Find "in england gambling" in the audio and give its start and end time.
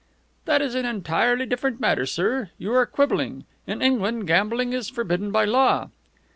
3.67-4.73